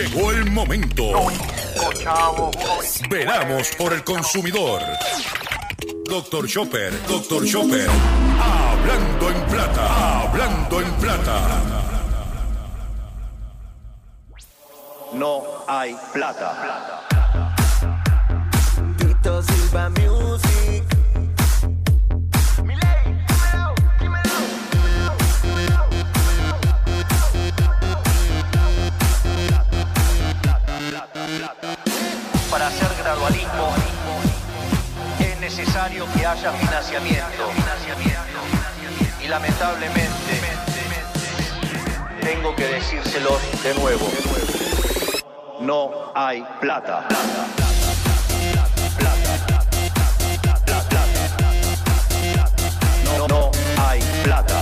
[0.00, 1.12] Llegó el momento.
[3.10, 4.82] Veramos por el consumidor.
[6.10, 7.88] Doctor Chopper, Doctor Chopper.
[7.88, 11.62] Hablando en plata, hablando en plata.
[15.12, 16.89] No hay plata.
[36.16, 37.50] Que haya financiamiento.
[39.22, 40.40] Y lamentablemente
[42.22, 44.06] tengo que decírselos de nuevo.
[45.60, 47.06] No hay plata.
[53.18, 54.59] No, no hay plata.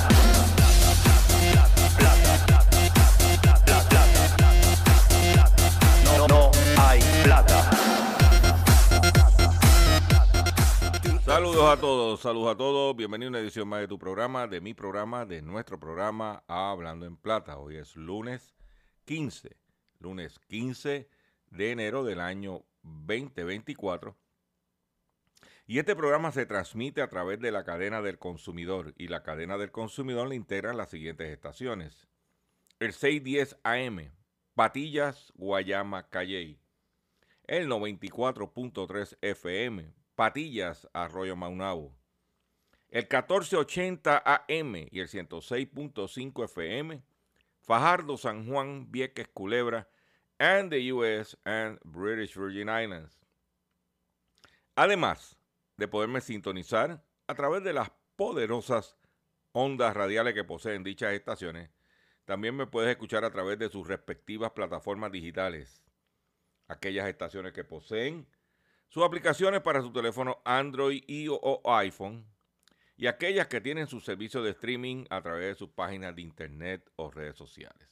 [11.69, 12.97] Saludos a todos, saludos a todos.
[12.97, 17.05] Bienvenido a una edición más de tu programa, de mi programa, de nuestro programa Hablando
[17.05, 17.58] en Plata.
[17.58, 18.55] Hoy es lunes
[19.05, 19.55] 15,
[19.98, 21.10] lunes 15
[21.50, 24.16] de enero del año 2024.
[25.66, 28.94] Y este programa se transmite a través de la cadena del consumidor.
[28.97, 32.08] Y la cadena del consumidor le integran las siguientes estaciones.
[32.80, 34.10] El 610 AM,
[34.55, 36.62] Patillas, Guayama, Calley.
[37.44, 41.97] El 94.3 FM, Patillas, Arroyo Maunabo.
[42.88, 47.05] El 1480 AM y el 106.5 FM,
[47.60, 49.88] Fajardo, San Juan, Vieques, Culebra,
[50.41, 53.16] and the US and British Virgin Islands.
[54.75, 55.38] Además
[55.76, 58.97] de poderme sintonizar a través de las poderosas
[59.53, 61.70] ondas radiales que poseen dichas estaciones,
[62.25, 65.81] también me puedes escuchar a través de sus respectivas plataformas digitales.
[66.66, 68.26] Aquellas estaciones que poseen
[68.88, 72.26] sus aplicaciones para su teléfono Android y o iPhone
[72.99, 76.91] y aquellas que tienen su servicio de streaming a través de sus páginas de internet
[76.97, 77.88] o redes sociales.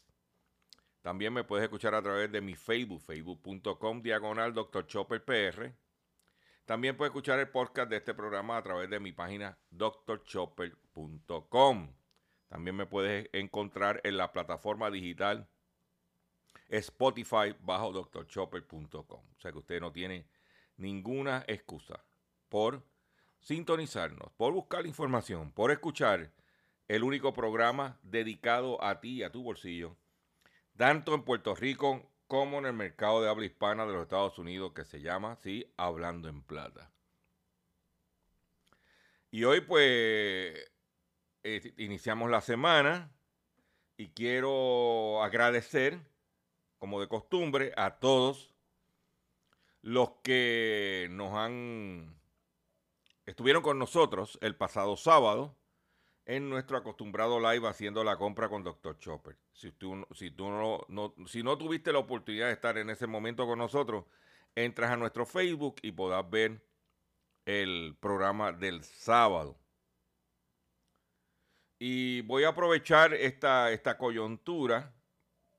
[1.00, 4.88] También me puedes escuchar a través de mi Facebook, facebook.com diagonal Dr.
[4.88, 5.72] Chopper PR.
[6.64, 10.74] También puedes escuchar el podcast de este programa a través de mi página drchopper.com.
[12.48, 15.48] También me puedes encontrar en la plataforma digital
[16.68, 19.20] Spotify bajo drchopper.com.
[19.20, 20.26] O sea que usted no tiene
[20.76, 22.04] ninguna excusa
[22.48, 22.82] por
[23.40, 26.32] sintonizarnos, por buscar información, por escuchar
[26.88, 29.96] el único programa dedicado a ti y a tu bolsillo,
[30.76, 34.72] tanto en Puerto Rico como en el mercado de habla hispana de los Estados Unidos,
[34.72, 36.90] que se llama así Hablando en Plata.
[39.30, 40.70] Y hoy pues
[41.44, 43.12] eh, iniciamos la semana
[43.96, 46.00] y quiero agradecer,
[46.78, 48.55] como de costumbre, a todos
[49.86, 52.18] los que nos han
[53.24, 55.56] estuvieron con nosotros el pasado sábado
[56.24, 58.98] en nuestro acostumbrado live haciendo la compra con Dr.
[58.98, 59.36] Chopper.
[59.52, 63.06] Si tú, si tú no, no, si no tuviste la oportunidad de estar en ese
[63.06, 64.06] momento con nosotros,
[64.56, 66.60] entras a nuestro Facebook y podrás ver
[67.44, 69.56] el programa del sábado.
[71.78, 74.92] Y voy a aprovechar esta, esta coyuntura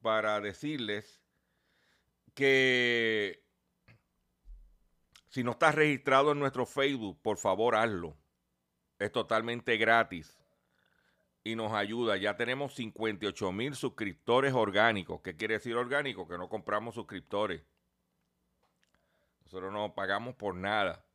[0.01, 1.21] para decirles
[2.33, 3.46] que
[5.29, 8.15] si no estás registrado en nuestro Facebook, por favor hazlo.
[8.99, 10.37] Es totalmente gratis
[11.43, 12.17] y nos ayuda.
[12.17, 15.21] Ya tenemos 58 mil suscriptores orgánicos.
[15.21, 16.27] ¿Qué quiere decir orgánico?
[16.27, 17.61] Que no compramos suscriptores.
[19.43, 21.05] Nosotros no pagamos por nada.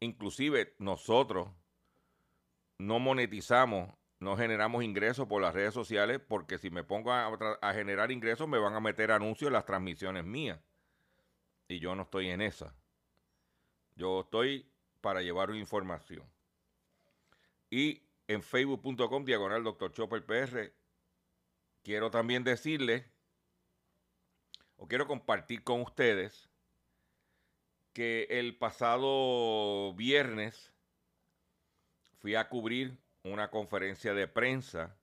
[0.00, 1.48] Inclusive nosotros
[2.78, 7.26] no monetizamos, no generamos ingresos por las redes sociales porque si me pongo a,
[7.60, 10.60] a generar ingresos me van a meter anuncios en las transmisiones mías.
[11.66, 12.74] Y yo no estoy en esa.
[13.98, 14.64] Yo estoy
[15.00, 16.24] para llevar una información.
[17.68, 19.92] Y en facebook.com diagonal Dr.
[19.92, 20.72] Chopper PR,
[21.82, 23.10] quiero también decirle,
[24.76, 26.48] o quiero compartir con ustedes,
[27.92, 30.72] que el pasado viernes
[32.20, 34.96] fui a cubrir una conferencia de prensa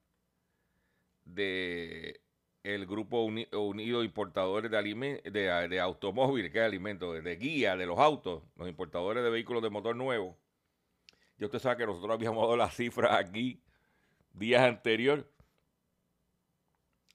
[1.26, 2.25] de
[2.66, 7.78] el Grupo Uni, Unido Importadores de, aliment, de, de automóviles, que es alimentos, de guía
[7.78, 10.36] de los autos, los importadores de vehículos de motor nuevo.
[11.38, 13.62] Ya usted sabe que nosotros habíamos dado las cifras aquí
[14.34, 15.26] días anteriores.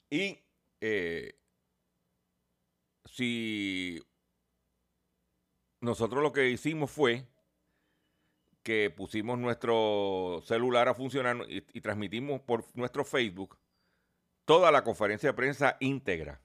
[0.09, 0.39] Y
[0.81, 1.35] eh,
[3.07, 4.01] si
[5.81, 7.27] nosotros lo que hicimos fue
[8.63, 13.60] que pusimos nuestro celular a funcionar y transmitimos por nuestro Facebook
[14.51, 16.41] toda la conferencia de prensa íntegra,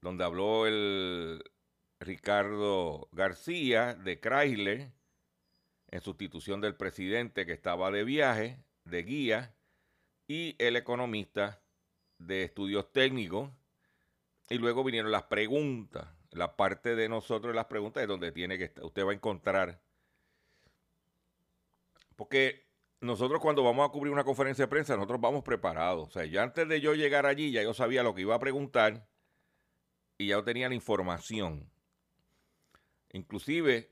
[0.00, 1.40] donde habló el
[2.00, 4.90] Ricardo García de Chrysler
[5.92, 9.54] en sustitución del presidente que estaba de viaje, de guía,
[10.26, 11.62] y el economista
[12.18, 13.48] de estudios técnicos.
[14.50, 16.08] Y luego vinieron las preguntas.
[16.32, 18.84] La parte de nosotros las preguntas es donde tiene que estar.
[18.84, 19.80] Usted va a encontrar.
[22.16, 22.66] Porque
[23.02, 26.08] nosotros cuando vamos a cubrir una conferencia de prensa, nosotros vamos preparados.
[26.08, 28.38] O sea, ya antes de yo llegar allí, ya yo sabía lo que iba a
[28.38, 29.08] preguntar
[30.18, 31.68] y ya yo tenía la información.
[33.12, 33.90] Inclusive,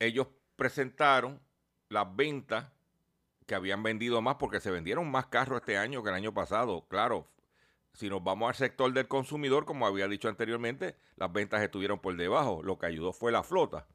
[0.00, 0.26] ellos
[0.56, 1.40] presentaron
[1.88, 2.66] las ventas
[3.46, 6.84] que habían vendido más porque se vendieron más carros este año que el año pasado.
[6.88, 7.28] Claro,
[7.94, 12.16] si nos vamos al sector del consumidor, como había dicho anteriormente, las ventas estuvieron por
[12.16, 12.62] debajo.
[12.64, 13.86] Lo que ayudó fue la flota.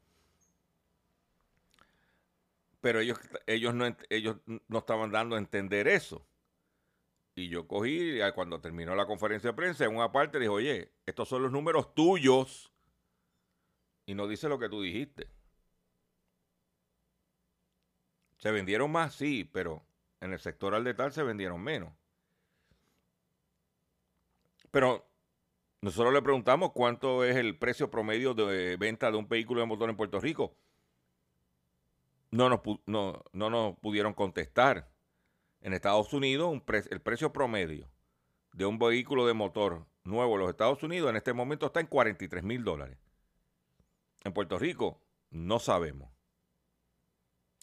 [2.84, 6.28] Pero ellos, ellos, no, ellos no estaban dando a entender eso.
[7.34, 11.26] Y yo cogí, cuando terminó la conferencia de prensa, en una parte dije, oye, estos
[11.30, 12.70] son los números tuyos.
[14.04, 15.30] Y no dice lo que tú dijiste.
[18.36, 19.14] ¿Se vendieron más?
[19.14, 19.82] Sí, pero
[20.20, 21.90] en el sector al detal se vendieron menos.
[24.70, 25.08] Pero
[25.80, 29.88] nosotros le preguntamos cuánto es el precio promedio de venta de un vehículo de motor
[29.88, 30.58] en Puerto Rico.
[32.34, 34.90] No nos, no, no nos pudieron contestar.
[35.60, 36.60] En Estados Unidos,
[36.90, 37.88] el precio promedio
[38.52, 41.86] de un vehículo de motor nuevo en los Estados Unidos en este momento está en
[41.86, 42.98] 43 mil dólares.
[44.24, 45.00] En Puerto Rico,
[45.30, 46.10] no sabemos.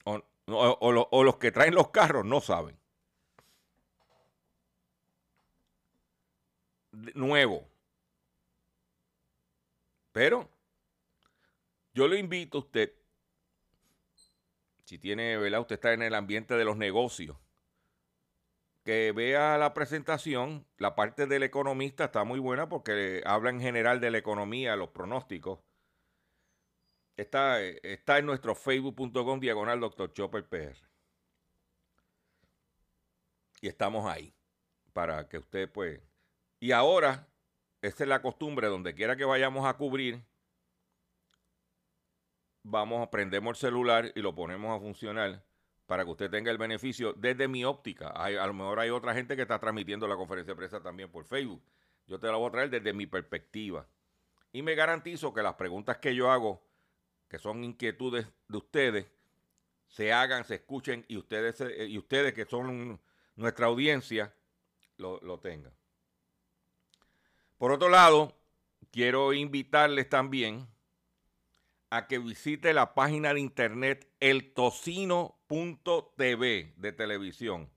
[0.06, 2.80] O, o, los que traen los carros no saben.
[7.14, 7.68] Nuevo.
[10.14, 10.50] Pero
[11.94, 12.94] yo le invito a usted,
[14.92, 15.62] si tiene, ¿verdad?
[15.62, 17.38] Usted está en el ambiente de los negocios,
[18.84, 20.68] que vea la presentación.
[20.78, 24.90] La parte del economista está muy buena porque habla en general de la economía, los
[24.90, 25.60] pronósticos
[27.16, 30.12] Está, está en nuestro facebook.com diagonal Dr.
[30.12, 30.76] Chopper PR.
[33.62, 34.34] Y estamos ahí
[34.92, 36.02] para que usted pues...
[36.60, 37.30] Y ahora,
[37.82, 40.26] esa es la costumbre, donde quiera que vayamos a cubrir,
[42.64, 45.44] vamos, prendemos el celular y lo ponemos a funcionar
[45.86, 48.14] para que usted tenga el beneficio desde mi óptica.
[48.16, 51.12] Hay, a lo mejor hay otra gente que está transmitiendo la conferencia de prensa también
[51.12, 51.62] por Facebook.
[52.08, 53.86] Yo te la voy a traer desde mi perspectiva.
[54.54, 56.62] Y me garantizo que las preguntas que yo hago
[57.32, 59.08] que son inquietudes de ustedes,
[59.88, 63.00] se hagan, se escuchen y ustedes, y ustedes que son
[63.38, 64.34] nuestra audiencia,
[64.98, 65.72] lo, lo tengan.
[67.58, 68.38] Por otro lado,
[68.92, 70.68] quiero invitarles también
[71.92, 77.70] a que visite la página de internet eltocino.tv de televisión,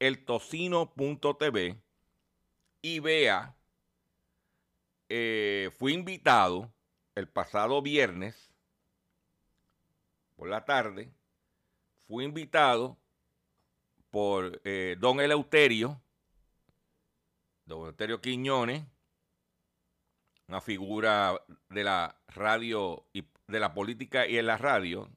[0.00, 1.80] eltocino.tv
[2.82, 3.54] y vea,
[5.08, 6.72] eh, fui invitado
[7.14, 8.50] el pasado viernes
[10.34, 11.12] por la tarde,
[12.08, 12.98] fui invitado
[14.10, 16.02] por eh, don Eleuterio,
[17.66, 18.82] don Eleuterio Quiñones,
[20.48, 23.06] una figura de la radio
[23.50, 25.10] de la política y en la radio,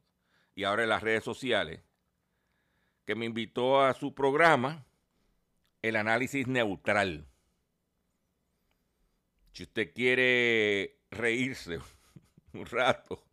[0.56, 1.82] y ahora en las redes sociales,
[3.06, 4.86] que me invitó a su programa,
[5.82, 7.28] El Análisis Neutral.
[9.54, 11.80] Si usted quiere reírse
[12.54, 13.24] un rato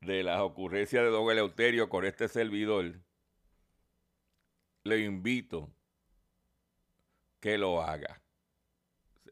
[0.00, 3.00] de las ocurrencias de don Eleuterio con este servidor,
[4.84, 5.72] le invito
[7.40, 8.22] que lo haga.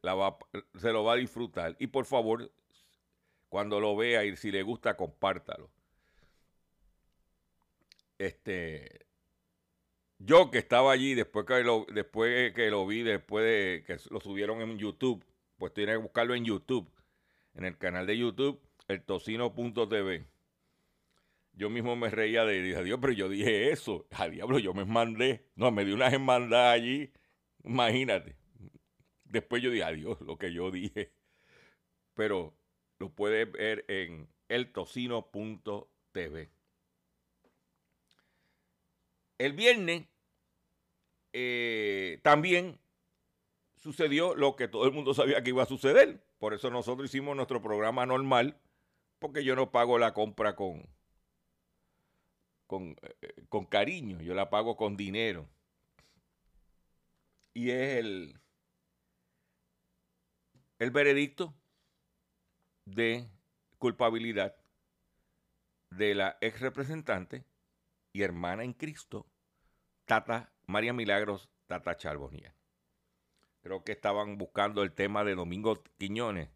[0.03, 1.77] se lo va a disfrutar.
[1.79, 2.53] Y por favor,
[3.51, 5.71] cuando lo vea y si le gusta, compártalo.
[8.17, 9.07] Este,
[10.19, 14.21] yo que estaba allí después que lo, después que lo vi, después de que lo
[14.21, 15.23] subieron en YouTube,
[15.59, 16.91] pues tiene que buscarlo en YouTube,
[17.55, 20.27] en el canal de YouTube, el tocino.tv
[21.61, 24.85] yo mismo me reía de, dije, Dios, pero yo dije eso, a diablo, yo me
[24.87, 27.13] mandé, no, me di una hermandad allí,
[27.65, 28.37] imagínate.
[29.25, 31.13] Después yo dije, adiós, lo que yo dije.
[32.15, 32.55] Pero
[33.01, 36.51] lo puedes ver en eltocino.tv.
[39.39, 40.07] El viernes
[41.33, 42.79] eh, también
[43.77, 46.23] sucedió lo que todo el mundo sabía que iba a suceder.
[46.39, 48.61] Por eso nosotros hicimos nuestro programa normal,
[49.19, 50.87] porque yo no pago la compra con,
[52.67, 55.49] con, eh, con cariño, yo la pago con dinero.
[57.55, 58.39] Y es el,
[60.79, 61.55] el veredicto
[62.95, 63.29] de
[63.79, 64.57] culpabilidad
[65.91, 67.45] de la ex representante
[68.13, 69.27] y hermana en Cristo,
[70.05, 72.55] Tata María Milagros, Tata Charbonnier.
[73.63, 76.49] Creo que estaban buscando el tema de Domingo Quiñones.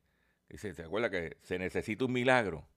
[0.49, 2.69] Dice, ¿se acuerda que se necesita un milagro?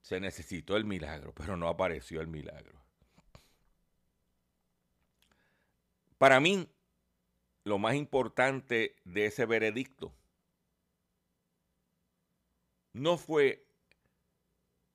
[0.00, 2.80] Se necesitó el milagro, pero no apareció el milagro.
[6.18, 6.68] Para mí,
[7.64, 10.14] lo más importante de ese veredicto
[12.96, 13.66] no fue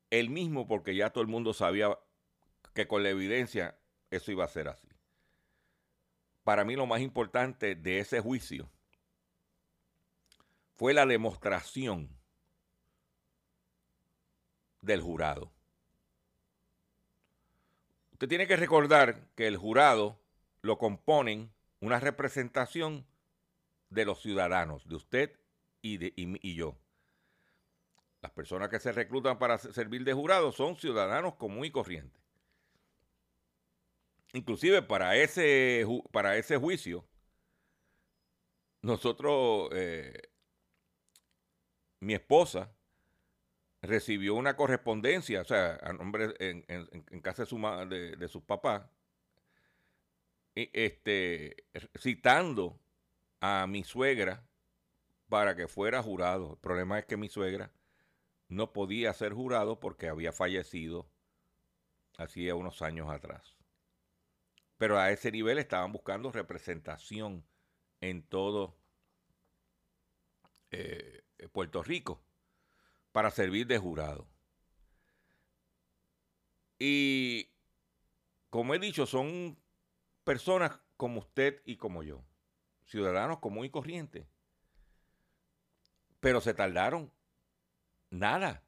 [0.10, 1.98] el mismo porque ya todo el mundo sabía
[2.74, 3.78] que con la evidencia
[4.10, 4.88] eso iba a ser así.
[6.44, 8.70] Para mí lo más importante de ese juicio
[10.76, 12.10] fue la demostración
[14.82, 15.52] del jurado.
[18.14, 20.20] Usted tiene que recordar que el jurado
[20.62, 23.06] lo componen una representación
[23.90, 25.40] de los ciudadanos, de usted
[25.82, 26.78] y, de, y, yo.
[28.22, 32.22] Las personas que se reclutan para servir de jurado son ciudadanos común y corrientes.
[34.34, 37.06] Inclusive para ese, para ese juicio,
[38.82, 40.30] nosotros, eh,
[42.00, 42.72] mi esposa
[43.82, 47.58] recibió una correspondencia, o sea, a nombre en, casa de, su,
[47.90, 48.84] de, de sus papás,
[50.56, 51.66] este,
[51.98, 52.80] citando
[53.40, 54.46] a mi suegra
[55.28, 56.54] para que fuera jurado.
[56.54, 57.72] El problema es que mi suegra
[58.52, 61.10] no podía ser jurado porque había fallecido
[62.18, 63.56] hacía unos años atrás.
[64.78, 67.46] Pero a ese nivel estaban buscando representación
[68.02, 68.78] en todo
[70.72, 72.22] eh, Puerto Rico
[73.14, 74.28] para servir de jurado.
[76.78, 77.54] Y
[78.50, 79.58] como he dicho, son
[80.26, 82.22] personas como usted y como yo,
[82.84, 84.28] ciudadanos común y corrientes.
[86.20, 87.14] Pero se tardaron
[88.12, 88.64] nada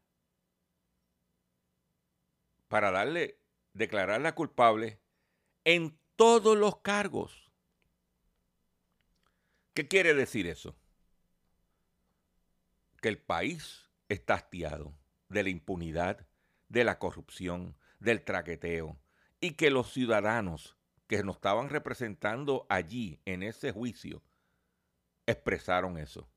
[2.68, 3.40] para darle,
[3.74, 5.00] declararla culpable
[5.64, 7.52] en todos los cargos.
[9.76, 10.76] ¿Qué quiere decir eso?
[13.02, 14.98] Que el país está hastiado
[15.30, 16.28] de la impunidad,
[16.70, 18.98] de la corrupción, del traqueteo,
[19.40, 24.24] y que los ciudadanos que nos estaban representando allí en ese juicio
[25.26, 26.28] expresaron eso.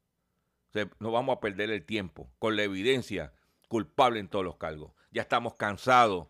[0.98, 3.32] No vamos a perder el tiempo con la evidencia
[3.68, 4.92] culpable en todos los cargos.
[5.10, 6.28] Ya estamos cansados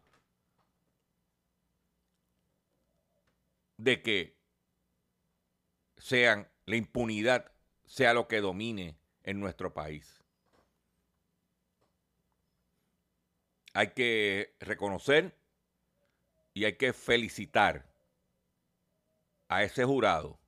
[3.76, 4.36] de que
[5.98, 7.52] sean la impunidad
[7.86, 10.22] sea lo que domine en nuestro país.
[13.74, 15.36] Hay que reconocer
[16.54, 17.86] y hay que felicitar
[19.48, 20.38] a ese jurado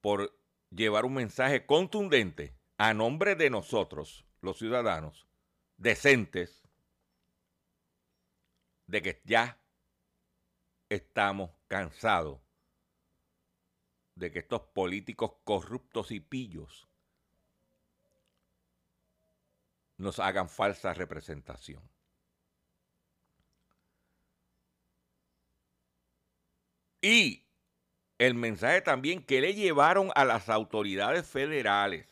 [0.00, 0.38] por
[0.74, 5.26] llevar un mensaje contundente a nombre de nosotros, los ciudadanos,
[5.76, 6.62] decentes,
[8.86, 9.60] de que ya
[10.88, 12.40] estamos cansados
[14.14, 16.88] de que estos políticos corruptos y pillos
[19.96, 21.82] nos hagan falsa representación.
[27.00, 27.43] Y
[28.26, 32.06] el mensaje también que le llevaron a las autoridades federales,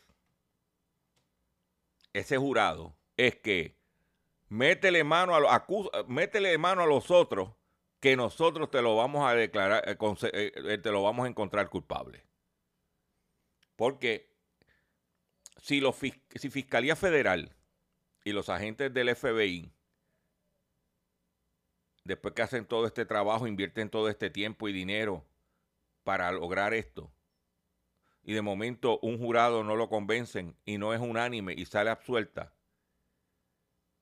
[2.13, 3.75] ese jurado, es que
[4.49, 5.51] métele mano a, los,
[6.59, 7.51] mano a los otros
[7.99, 9.97] que nosotros te lo vamos a declarar, eh,
[10.33, 12.23] eh, eh, te lo vamos a encontrar culpable.
[13.75, 14.29] Porque
[15.57, 17.55] si, los, si Fiscalía Federal
[18.23, 19.71] y los agentes del FBI
[22.03, 25.25] después que hacen todo este trabajo, invierten todo este tiempo y dinero
[26.03, 27.11] para lograr esto,
[28.23, 32.53] y de momento un jurado no lo convencen y no es unánime y sale absuelta,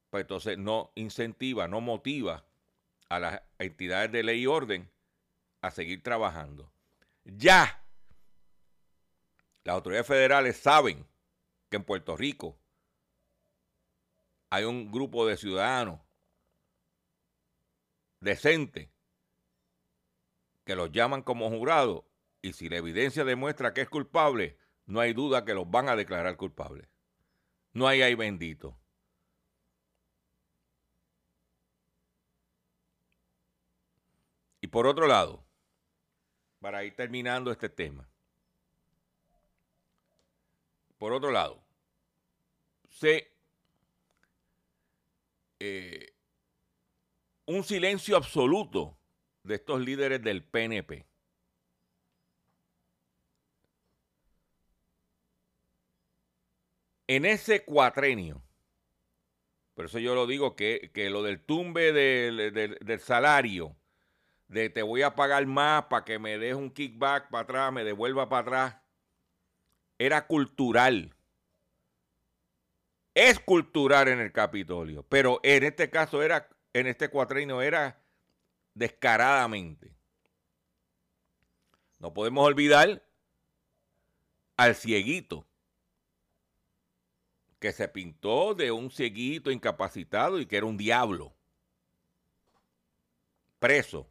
[0.09, 2.45] pues entonces no incentiva, no motiva
[3.09, 4.91] a las entidades de ley y orden
[5.61, 6.71] a seguir trabajando.
[7.23, 7.83] Ya
[9.63, 11.07] las autoridades federales saben
[11.69, 12.57] que en Puerto Rico
[14.49, 15.99] hay un grupo de ciudadanos
[18.19, 18.90] decente
[20.71, 22.07] que los llaman como jurado
[22.41, 25.97] y si la evidencia demuestra que es culpable, no hay duda que los van a
[25.97, 26.87] declarar culpables.
[27.73, 28.79] No hay ahí bendito.
[34.61, 35.45] Y por otro lado,
[36.61, 38.09] para ir terminando este tema,
[40.97, 41.61] por otro lado,
[42.87, 43.29] se
[45.59, 46.13] eh,
[47.45, 49.00] un silencio absoluto
[49.43, 51.05] de estos líderes del PNP.
[57.07, 58.41] En ese cuatrenio,
[59.73, 63.75] por eso yo lo digo, que, que lo del tumbe del, del- salario,
[64.47, 67.83] de te voy a pagar más para que me des un kickback para atrás, me
[67.85, 68.77] devuelva para atrás,
[69.99, 71.15] era cultural.
[73.13, 78.00] Es cultural en el Capitolio, pero en este caso era, en este cuatrenio era
[78.73, 79.93] descaradamente.
[81.99, 83.03] No podemos olvidar
[84.57, 85.45] al cieguito
[87.59, 91.33] que se pintó de un cieguito incapacitado y que era un diablo.
[93.59, 94.09] Preso,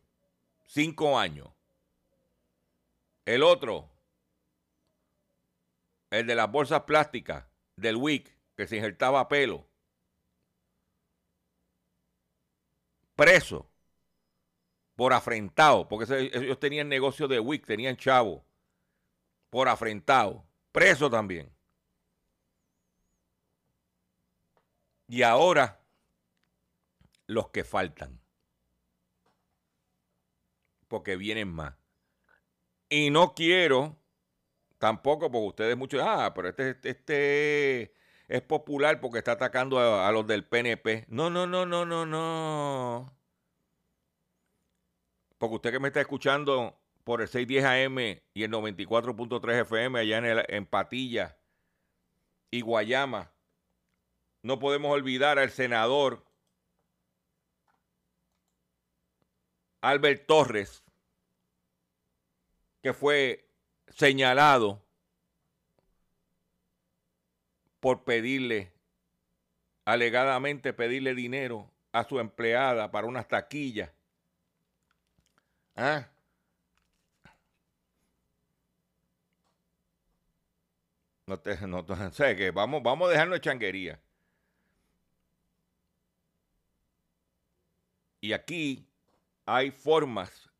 [0.66, 1.48] cinco años.
[3.24, 3.90] El otro,
[6.10, 9.66] el de las bolsas plásticas del WIC, que se injertaba pelo.
[13.16, 13.69] Preso
[15.00, 18.44] por afrentado, porque ellos tenían negocio de WIC, tenían chavo,
[19.48, 20.44] por afrentado.
[20.72, 21.50] Preso también.
[25.08, 25.80] Y ahora,
[27.26, 28.20] los que faltan.
[30.86, 31.74] Porque vienen más.
[32.90, 33.96] Y no quiero,
[34.76, 37.94] tampoco, porque ustedes muchos, ah, pero este, este
[38.28, 41.06] es popular porque está atacando a, a los del PNP.
[41.08, 43.19] No, no, no, no, no, no.
[45.40, 50.18] Porque usted que me está escuchando por el 610 AM y el 94.3 FM allá
[50.18, 51.38] en, el- en Patilla
[52.50, 53.30] y Guayama,
[54.42, 56.22] no podemos olvidar al senador
[59.80, 60.82] Albert Torres,
[62.82, 63.48] que fue
[63.88, 64.82] señalado
[67.80, 68.74] por pedirle,
[69.86, 73.90] alegadamente pedirle dinero a su empleada para unas taquillas.
[75.82, 76.06] ¿Ah?
[81.26, 81.86] No te, no
[82.36, 83.98] que vamos, vamos a dejarnos de changuería.
[88.20, 88.86] Y aquí
[89.46, 90.50] hay formas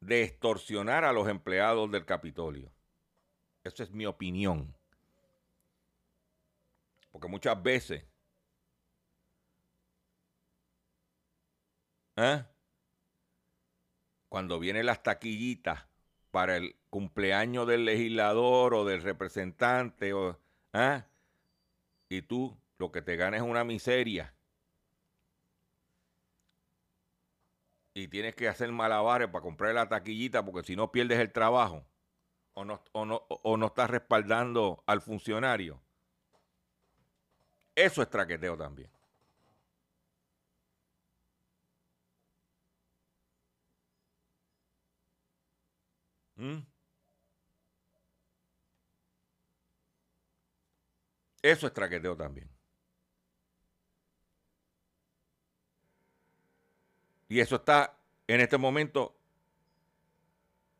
[0.00, 2.72] de extorsionar a los empleados del Capitolio.
[3.62, 4.74] Esa es mi opinión.
[7.12, 8.04] Porque muchas veces
[12.16, 12.44] ¿eh?
[14.28, 15.86] Cuando vienen las taquillitas
[16.30, 20.38] para el cumpleaños del legislador o del representante, o,
[20.72, 21.02] ¿eh?
[22.08, 24.34] y tú lo que te ganas es una miseria.
[27.94, 31.84] Y tienes que hacer malabares para comprar la taquillita porque si no pierdes el trabajo
[32.54, 35.80] o no, o no, o no estás respaldando al funcionario.
[37.74, 38.90] Eso es traqueteo también.
[46.38, 46.58] ¿Mm?
[51.42, 52.48] Eso es traqueteo también.
[57.28, 57.96] Y eso está
[58.26, 59.14] en este momento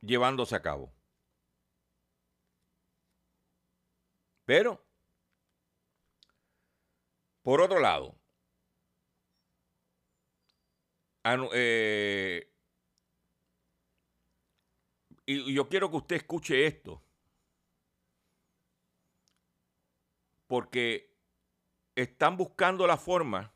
[0.00, 0.92] llevándose a cabo.
[4.44, 4.82] Pero,
[7.42, 8.14] por otro lado,
[11.52, 12.50] eh,
[15.30, 17.02] y yo quiero que usted escuche esto,
[20.46, 21.14] porque
[21.94, 23.52] están buscando la forma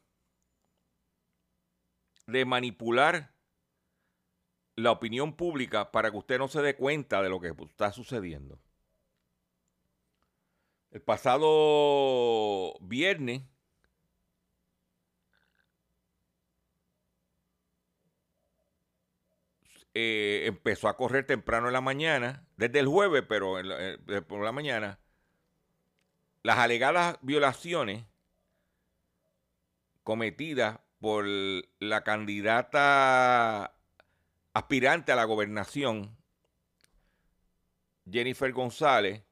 [2.26, 3.34] de manipular
[4.76, 8.60] la opinión pública para que usted no se dé cuenta de lo que está sucediendo.
[10.90, 13.44] El pasado viernes,
[19.94, 24.42] eh, empezó a correr temprano en la mañana, desde el jueves, pero en eh, por
[24.42, 24.98] la mañana,
[26.42, 28.04] las alegadas violaciones
[30.02, 33.74] cometidas por la candidata
[34.54, 36.16] aspirante a la gobernación,
[38.10, 39.22] Jennifer González,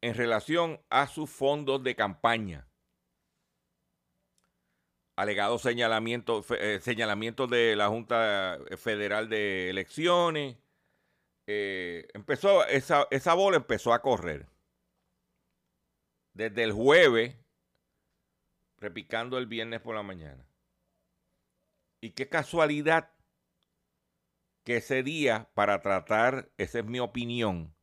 [0.00, 2.67] en relación a sus fondos de campaña.
[5.18, 10.56] Alegados señalamientos eh, de la Junta Federal de Elecciones.
[11.48, 14.46] eh, empezó, esa, esa bola empezó a correr.
[16.34, 17.34] Desde el jueves,
[18.76, 20.46] repicando el viernes por la mañana.
[22.00, 23.10] Y qué casualidad
[24.62, 27.74] que ese día, para tratar, esa es mi opinión,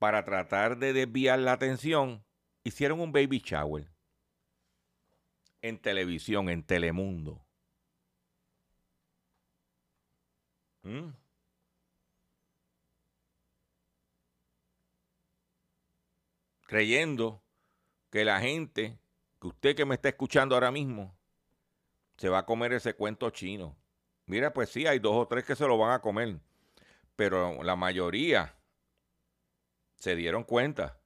[0.00, 2.24] para tratar de desviar la atención,
[2.64, 3.95] hicieron un baby shower
[5.68, 7.44] en televisión, en Telemundo.
[10.82, 11.10] ¿Mm?
[16.66, 17.42] Creyendo
[18.10, 18.98] que la gente,
[19.40, 21.16] que usted que me está escuchando ahora mismo,
[22.16, 23.76] se va a comer ese cuento chino.
[24.26, 26.40] Mira, pues sí, hay dos o tres que se lo van a comer,
[27.14, 28.54] pero la mayoría
[29.96, 30.98] se dieron cuenta.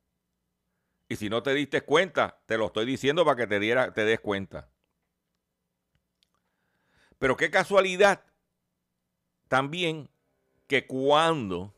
[1.10, 4.04] Y si no te diste cuenta, te lo estoy diciendo para que te, diera, te
[4.04, 4.70] des cuenta.
[7.18, 8.24] Pero qué casualidad
[9.48, 10.08] también
[10.68, 11.74] que cuando,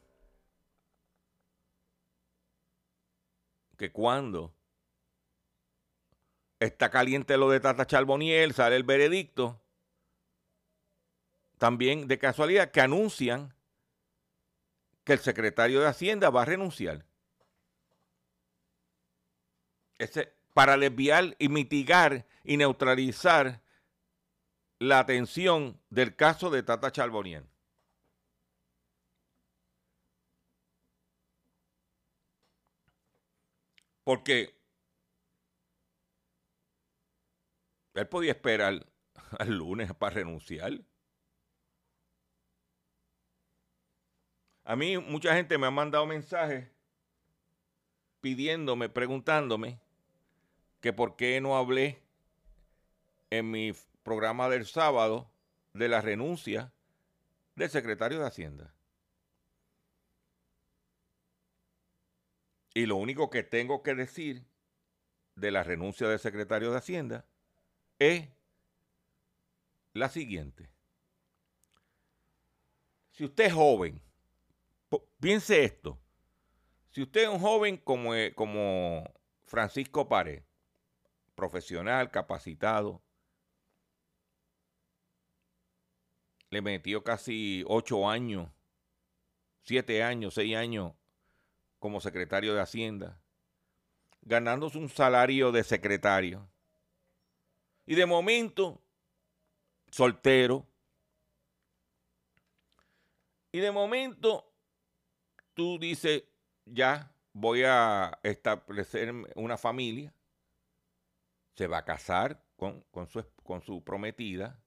[3.79, 4.55] que cuando
[6.61, 9.63] está caliente lo de Tata Charboniel, sale el veredicto,
[11.57, 13.55] también de casualidad que anuncian
[15.05, 17.07] que el secretario de Hacienda va a renunciar.
[20.55, 23.63] Para desviar y mitigar y neutralizar
[24.79, 27.49] la atención del caso de Tata Charboniel.
[34.05, 34.59] Porque
[37.95, 38.87] él podía esperar
[39.39, 40.73] al lunes para renunciar.
[44.65, 46.69] A mí mucha gente me ha mandado mensajes
[48.21, 49.81] pidiéndome, preguntándome
[50.83, 52.03] que por qué no hablé
[53.31, 55.31] en mi programa del sábado
[55.73, 56.73] de la renuncia
[57.55, 58.75] del secretario de Hacienda.
[62.75, 64.45] Y lo único que tengo que decir
[65.37, 67.25] de la renuncia del secretario de Hacienda
[68.01, 68.29] es
[69.93, 70.69] la siguiente.
[73.13, 74.03] Si usted es joven,
[75.21, 75.97] piense esto.
[76.91, 79.05] Si usted es un joven como, eh, como
[79.45, 80.43] Francisco Pared,
[81.43, 83.03] profesional, capacitado,
[86.51, 88.49] le metió casi ocho años,
[89.65, 90.93] siete años, seis años
[91.81, 93.21] como secretario de Hacienda,
[94.21, 96.49] ganándose un salario de secretario.
[97.87, 98.81] Y de momento,
[99.91, 100.65] soltero.
[103.51, 104.55] Y de momento,
[105.55, 106.23] tú dices,
[106.67, 110.15] ya voy a establecer una familia.
[111.55, 114.63] Se va a casar con, con, su, con su prometida.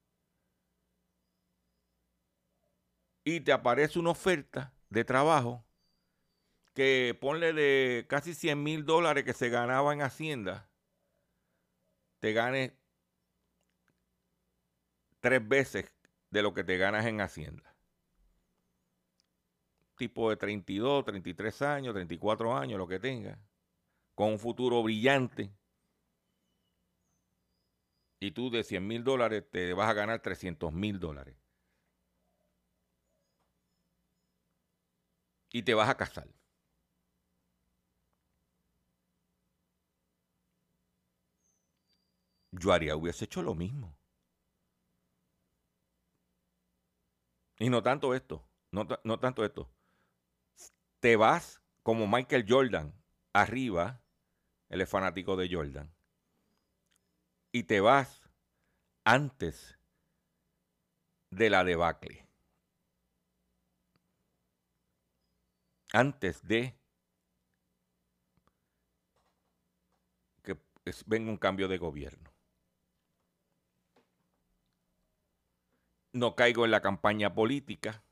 [3.24, 5.66] Y te aparece una oferta de trabajo
[6.76, 10.70] que ponle de casi 100 mil dólares que se ganaba en Hacienda,
[12.20, 12.78] te gane
[15.22, 15.92] tres veces
[16.30, 17.76] de lo que te ganas en Hacienda.
[19.96, 23.40] Tipo de 32, 33 años, 34 años, lo que tenga,
[24.14, 25.50] con un futuro brillante.
[28.26, 31.36] Y tú de 100 mil dólares te vas a ganar 300 mil dólares.
[35.52, 36.28] Y te vas a casar.
[42.52, 43.98] yo haría, hubiese hecho lo mismo.
[47.60, 49.72] Y no tanto esto, no, no tanto esto.
[51.00, 52.94] Te vas como Michael Jordan
[53.34, 54.04] arriba,
[54.70, 55.95] él es fanático de Jordan,
[57.56, 58.22] y te vas
[59.06, 59.80] antes
[61.30, 62.28] de la debacle.
[65.94, 66.78] Antes de
[70.44, 70.58] que
[71.06, 72.30] venga un cambio de gobierno.
[76.12, 78.04] no caigo en la campaña política.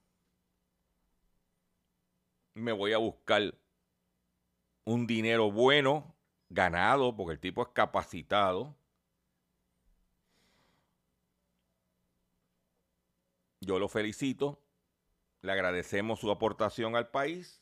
[2.53, 3.55] Me voy a buscar
[4.85, 6.15] un dinero bueno,
[6.49, 8.77] ganado, porque el tipo es capacitado.
[13.65, 14.61] Yo lo felicito,
[15.41, 17.61] le agradecemos su aportación al país,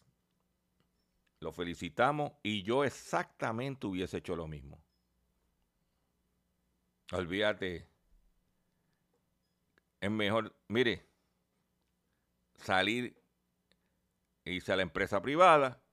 [1.39, 4.83] lo felicitamos y yo exactamente hubiese hecho lo mismo.
[7.11, 7.87] Olvídate
[9.99, 11.05] es mejor, mire,
[12.55, 13.15] salir,
[14.43, 15.83] e irse a la empresa privada,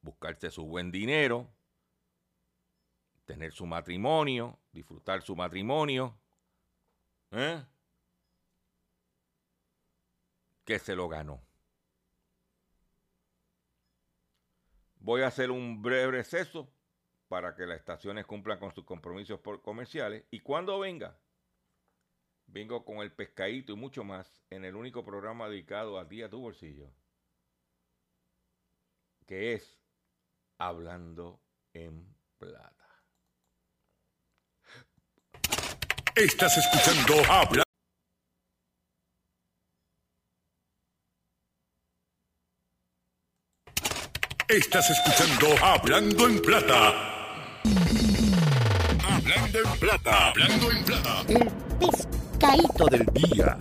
[0.00, 1.52] buscarse su buen dinero,
[3.26, 6.18] tener su matrimonio, disfrutar su matrimonio,
[7.30, 7.62] ¿eh?
[10.64, 11.42] Que se lo ganó.
[14.96, 16.72] Voy a hacer un breve receso
[17.28, 21.18] para que las estaciones cumplan con sus compromisos comerciales y cuando venga
[22.46, 26.30] Vengo con el pescadito y mucho más en el único programa dedicado a ti, a
[26.30, 26.90] tu bolsillo,
[29.26, 29.78] que es
[30.58, 31.40] Hablando
[31.72, 33.02] en Plata.
[36.14, 37.63] Estás escuchando Habla.
[44.54, 47.62] Estás escuchando Hablando en Plata.
[49.02, 50.28] Hablando en Plata.
[50.28, 51.24] Hablando en Plata.
[51.28, 53.58] El pescadito del día.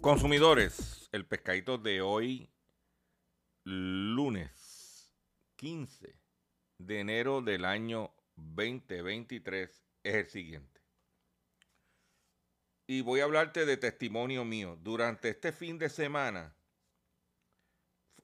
[0.00, 2.50] Consumidores, el pescadito de hoy,
[3.64, 5.12] lunes
[5.56, 6.18] 15
[6.78, 10.75] de enero del año 2023, es el siguiente.
[12.86, 14.78] Y voy a hablarte de testimonio mío.
[14.80, 16.56] Durante este fin de semana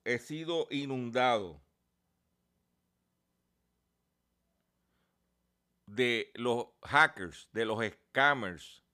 [0.05, 1.63] he sido inundado
[5.87, 8.85] de los hackers, de los scammers,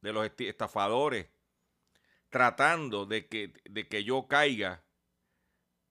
[0.00, 1.28] de los estafadores
[2.30, 4.84] tratando de que, de que yo caiga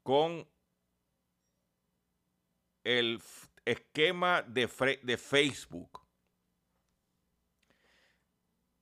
[0.04, 0.48] con
[2.84, 3.22] el
[3.66, 6.07] esquema de, de Facebook.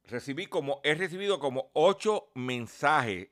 [0.08, 3.30] Recibí como, he recibido como ocho mensajes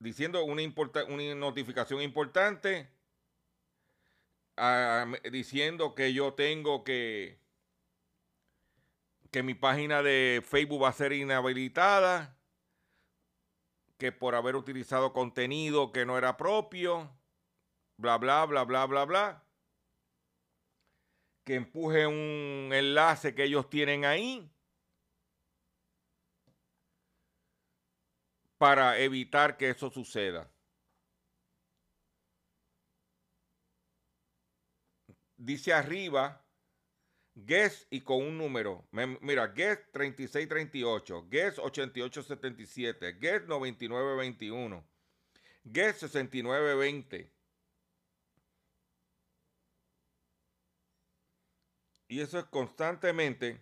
[0.00, 2.90] diciendo una, importa- una notificación importante,
[4.56, 7.42] ah, diciendo que yo tengo que
[9.30, 12.38] que mi página de Facebook va a ser inhabilitada,
[13.98, 17.10] que por haber utilizado contenido que no era propio,
[17.96, 19.43] bla, bla, bla, bla, bla, bla,
[21.44, 24.50] que empuje un enlace que ellos tienen ahí
[28.58, 30.50] para evitar que eso suceda.
[35.36, 36.40] Dice arriba,
[37.34, 38.88] Guess y con un número.
[38.92, 44.88] Me- mira, Guess 3638, Guess 8877, Guess 9921,
[45.64, 47.33] Guess 6920.
[52.08, 53.60] Y eso es constantemente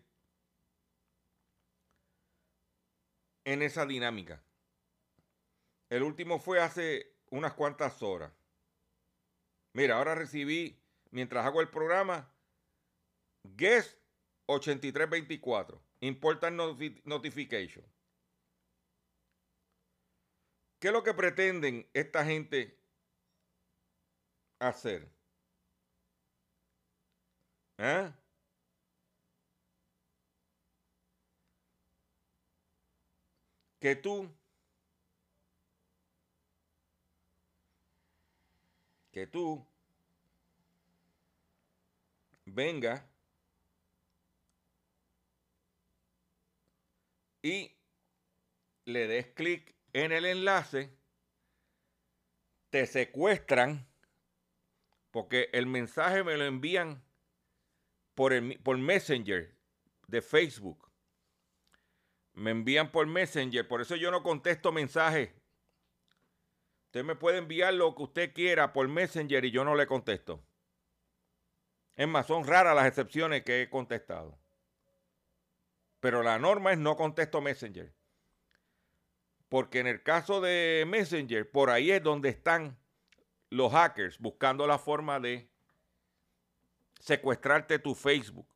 [3.44, 4.42] en esa dinámica.
[5.88, 8.32] El último fue hace unas cuantas horas.
[9.74, 12.30] Mira, ahora recibí, mientras hago el programa,
[13.44, 13.98] Guest
[14.46, 15.82] 8324.
[16.00, 17.84] Important noti- Notification.
[20.78, 22.76] ¿Qué es lo que pretenden esta gente
[24.58, 25.08] hacer?
[27.78, 28.12] ¿Ah?
[33.82, 34.32] Que tú,
[39.10, 39.66] que tú
[42.44, 43.04] venga
[47.42, 47.76] y
[48.84, 50.96] le des clic en el enlace,
[52.70, 53.84] te secuestran,
[55.10, 57.02] porque el mensaje me lo envían
[58.14, 59.56] por, el, por Messenger
[60.06, 60.91] de Facebook.
[62.34, 65.30] Me envían por Messenger, por eso yo no contesto mensajes.
[66.86, 70.42] Usted me puede enviar lo que usted quiera por Messenger y yo no le contesto.
[71.94, 74.38] Es más, son raras las excepciones que he contestado.
[76.00, 77.92] Pero la norma es no contesto Messenger.
[79.48, 82.78] Porque en el caso de Messenger, por ahí es donde están
[83.50, 85.48] los hackers buscando la forma de
[86.98, 88.51] secuestrarte tu Facebook.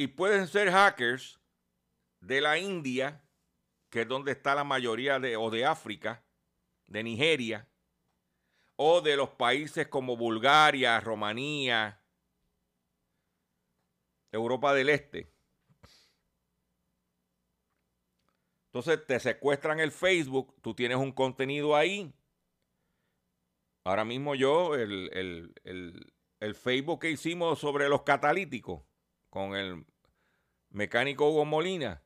[0.00, 1.40] Y pueden ser hackers
[2.20, 3.20] de la India,
[3.90, 6.24] que es donde está la mayoría de, o de África,
[6.86, 7.68] de Nigeria,
[8.76, 12.00] o de los países como Bulgaria, Rumanía,
[14.30, 15.32] Europa del Este.
[18.66, 22.14] Entonces te secuestran el Facebook, tú tienes un contenido ahí.
[23.82, 28.87] Ahora mismo yo, el, el- el- el Facebook que hicimos sobre los catalíticos
[29.30, 29.84] con el
[30.70, 32.02] mecánico Hugo Molina,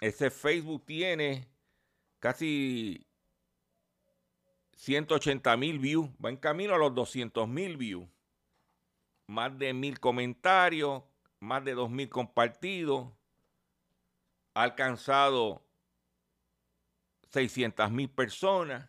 [0.00, 1.48] ese Facebook tiene
[2.20, 3.06] casi
[4.76, 8.08] 180 mil views, va en camino a los 200 mil views,
[9.26, 11.02] más de mil comentarios,
[11.40, 13.12] más de dos mil compartidos,
[14.54, 15.64] ha alcanzado
[17.30, 18.88] 600 mil personas.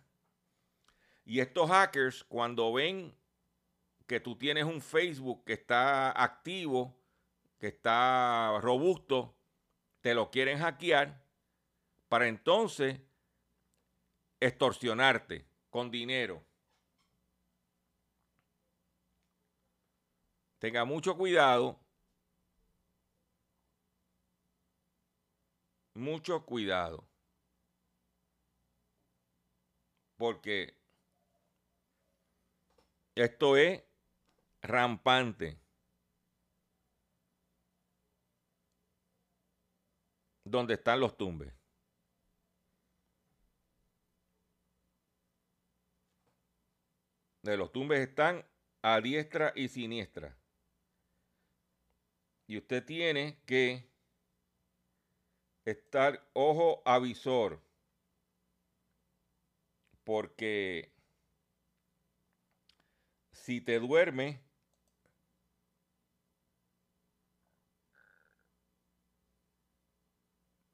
[1.26, 3.16] Y estos hackers, cuando ven
[4.10, 6.98] que tú tienes un Facebook que está activo,
[7.60, 9.36] que está robusto,
[10.02, 11.24] te lo quieren hackear
[12.08, 13.00] para entonces
[14.40, 16.44] extorsionarte con dinero.
[20.58, 21.80] Tenga mucho cuidado.
[25.94, 27.06] mucho cuidado.
[30.16, 30.74] Porque
[33.16, 33.89] esto es
[34.62, 35.60] rampante.
[40.44, 41.54] Donde están los tumbes.
[47.44, 48.46] De los tumbes están
[48.82, 50.38] a diestra y siniestra.
[52.48, 53.88] Y usted tiene que
[55.66, 57.62] estar ojo avisor.
[60.04, 60.92] Porque
[63.32, 64.42] si te duerme,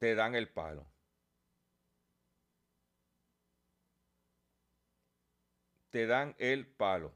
[0.06, 0.86] te dan el palo.
[5.90, 7.12] Te dan el palo.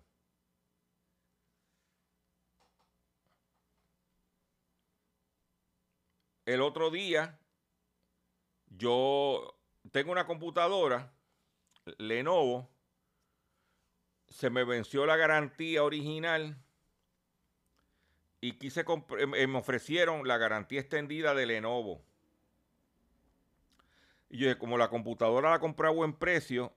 [6.45, 7.39] El otro día,
[8.67, 9.57] yo
[9.93, 11.13] tengo una computadora,
[11.99, 12.69] Lenovo,
[14.27, 16.61] se me venció la garantía original
[18.41, 18.85] y quise
[19.29, 22.10] me ofrecieron la garantía extendida de Lenovo.
[24.31, 26.73] Y yo, como la computadora la compré a buen precio,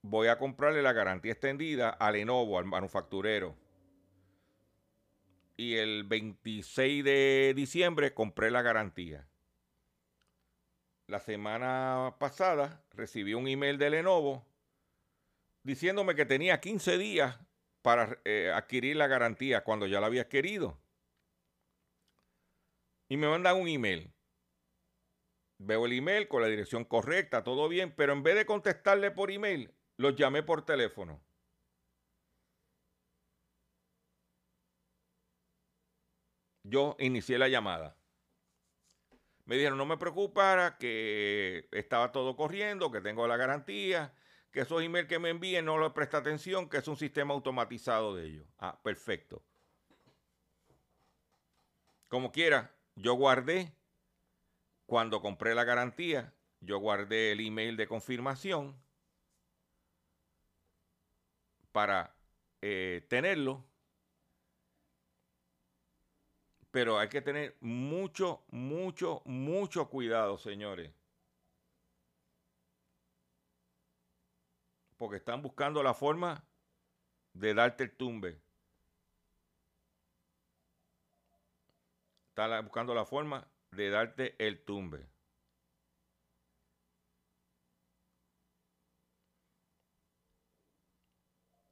[0.00, 3.54] voy a comprarle la garantía extendida a Lenovo, al manufacturero
[5.60, 9.28] y el 26 de diciembre compré la garantía.
[11.06, 14.46] La semana pasada recibí un email de Lenovo
[15.62, 17.38] diciéndome que tenía 15 días
[17.82, 20.78] para eh, adquirir la garantía cuando ya la había adquirido.
[23.10, 24.10] Y me mandan un email.
[25.62, 29.30] Veo el email con la dirección correcta, todo bien, pero en vez de contestarle por
[29.30, 31.22] email, los llamé por teléfono.
[36.70, 37.96] yo inicié la llamada.
[39.44, 44.14] Me dijeron, no me preocupara, que estaba todo corriendo, que tengo la garantía,
[44.52, 48.14] que esos emails que me envíen no les presta atención, que es un sistema automatizado
[48.14, 48.46] de ellos.
[48.58, 49.42] Ah, perfecto.
[52.08, 53.72] Como quiera, yo guardé,
[54.90, 58.74] cuando compré la garantía, yo guardé el email de confirmación
[61.70, 62.16] para
[62.60, 63.64] eh, tenerlo
[66.72, 70.92] pero hay que tener mucho, mucho, mucho cuidado, señores.
[74.98, 76.44] Porque están buscando la forma
[77.32, 78.40] de darte el tumbe.
[82.30, 85.08] Están buscando la forma de darte el tumbe.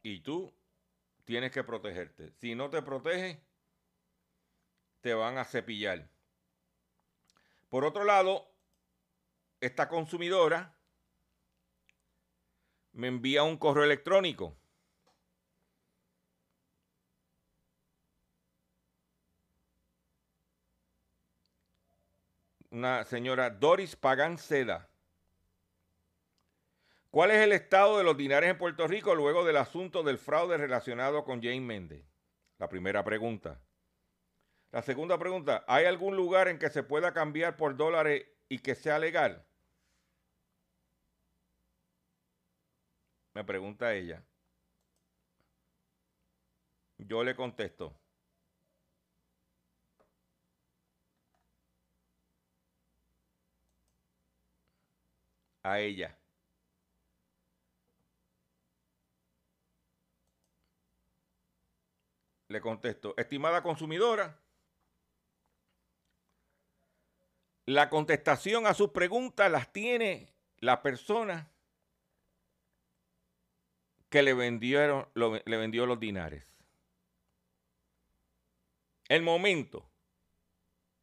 [0.02, 0.54] Y tú
[1.24, 2.32] tienes que protegerte.
[2.32, 3.38] Si no te proteges,
[5.00, 6.10] te van a cepillar.
[7.68, 8.50] Por otro lado,
[9.60, 10.80] esta consumidora
[12.92, 14.57] me envía un correo electrónico.
[22.78, 24.88] Una señora Doris Pagan Seda.
[27.10, 30.56] ¿Cuál es el estado de los dinares en Puerto Rico luego del asunto del fraude
[30.56, 32.04] relacionado con Jane Méndez?
[32.56, 33.60] La primera pregunta.
[34.70, 38.76] La segunda pregunta, ¿hay algún lugar en que se pueda cambiar por dólares y que
[38.76, 39.44] sea legal?
[43.34, 44.22] Me pregunta ella.
[46.98, 47.98] Yo le contesto.
[55.68, 56.16] A ella.
[62.48, 64.40] Le contesto, estimada consumidora,
[67.68, 71.50] La contestación a sus preguntas las tiene la persona
[74.08, 76.50] que le, vendieron, le vendió los dinares.
[79.10, 79.86] El momento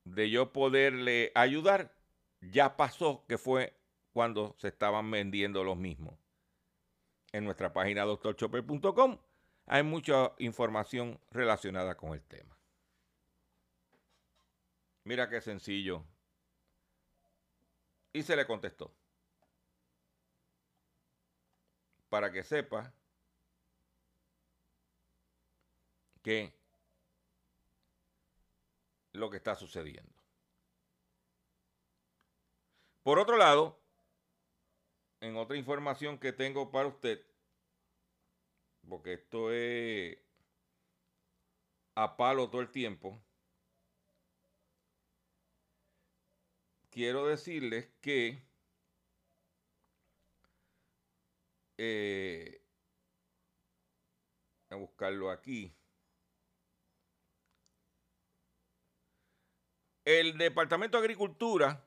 [0.05, 1.93] de yo poderle ayudar
[2.41, 3.74] ya pasó, que fue
[4.16, 6.18] cuando se estaban vendiendo los mismos.
[7.34, 9.20] En nuestra página doctorchopper.com
[9.66, 12.57] hay mucha información relacionada con el tema.
[15.03, 16.05] Mira qué sencillo
[18.13, 18.89] y se le contestó.
[22.07, 22.93] Para que sepa
[26.24, 26.57] que
[29.11, 30.16] lo que está sucediendo.
[33.03, 33.84] Por otro lado,
[35.22, 37.26] en otra información que tengo para usted,
[38.88, 40.18] porque esto es
[41.95, 43.22] a palo todo el tiempo,
[46.89, 48.41] quiero decirles que
[51.78, 52.61] eh,
[54.70, 55.74] a buscarlo aquí.
[60.05, 61.84] El Departamento de Agricultura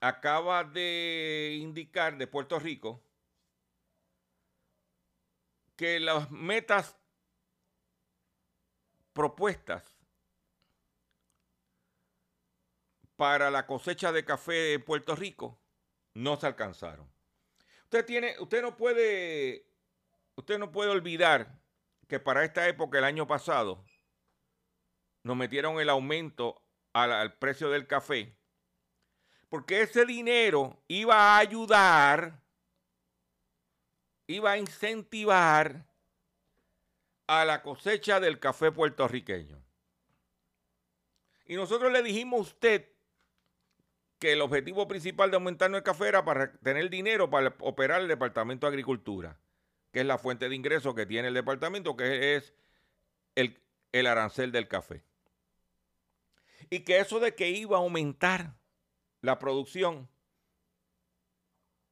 [0.00, 3.02] acaba de indicar de Puerto Rico
[5.76, 6.96] que las metas
[9.12, 9.96] propuestas
[13.16, 15.60] para la cosecha de café en Puerto Rico
[16.14, 17.12] no se alcanzaron.
[17.84, 19.66] Usted tiene, usted no puede,
[20.36, 21.60] usted no puede olvidar
[22.06, 23.84] que para esta época el año pasado
[25.24, 28.37] nos metieron el aumento al precio del café,
[29.48, 32.40] porque ese dinero iba a ayudar,
[34.26, 35.86] iba a incentivar
[37.26, 39.62] a la cosecha del café puertorriqueño.
[41.46, 42.88] Y nosotros le dijimos a usted
[44.18, 48.08] que el objetivo principal de aumentar el café era para tener dinero para operar el
[48.08, 49.38] Departamento de Agricultura,
[49.92, 52.52] que es la fuente de ingresos que tiene el departamento, que es
[53.34, 53.58] el,
[53.92, 55.02] el arancel del café.
[56.68, 58.57] Y que eso de que iba a aumentar
[59.20, 60.08] la producción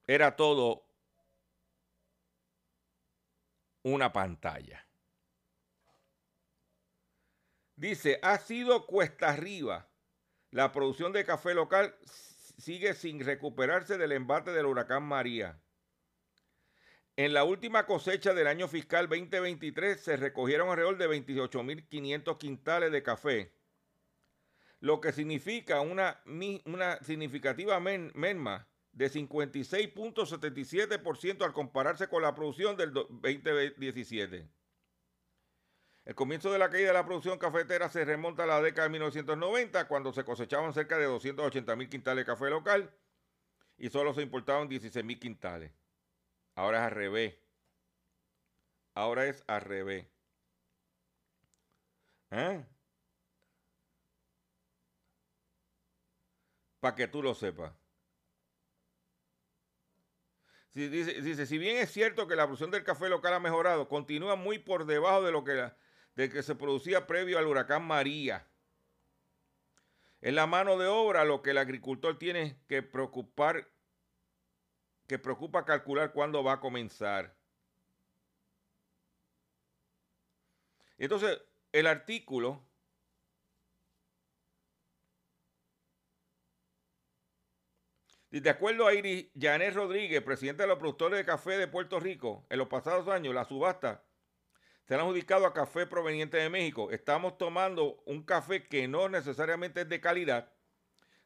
[0.07, 0.87] era todo
[3.83, 4.87] una pantalla.
[7.77, 9.89] Dice, ha sido cuesta arriba.
[10.51, 11.95] La producción de café local
[12.59, 15.61] sigue sin recuperarse del embate del huracán María.
[17.17, 23.03] En la última cosecha del año fiscal 2023 se recogieron alrededor de 28.500 quintales de
[23.03, 23.56] café,
[24.81, 26.21] lo que significa una,
[26.65, 34.49] una significativa merma de 56.77% al compararse con la producción del 2017.
[36.07, 38.93] El comienzo de la caída de la producción cafetera se remonta a la década de
[38.93, 42.95] 1990, cuando se cosechaban cerca de 280 mil quintales de café local
[43.77, 45.73] y solo se importaban 16 mil quintales.
[46.55, 47.35] Ahora es al revés.
[48.95, 50.07] Ahora es al revés.
[52.31, 52.65] ¿Eh?
[56.81, 57.73] Para que tú lo sepas.
[60.75, 64.37] Dice, dice, si bien es cierto que la producción del café local ha mejorado, continúa
[64.37, 65.71] muy por debajo de lo que
[66.17, 68.47] de que se producía previo al huracán María.
[70.21, 73.69] Es la mano de obra lo que el agricultor tiene que preocupar,
[75.07, 77.37] que preocupa calcular cuándo va a comenzar.
[80.99, 81.41] Entonces,
[81.73, 82.66] el artículo
[88.41, 92.45] De acuerdo a Iris Janet Rodríguez, presidente de los productores de café de Puerto Rico,
[92.51, 94.03] en los pasados años la subasta
[94.87, 96.91] se han adjudicado a café proveniente de México.
[96.91, 100.53] Estamos tomando un café que no necesariamente es de calidad,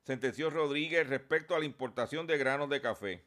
[0.03, 3.25] sentenció Rodríguez respecto a la importación de granos de café.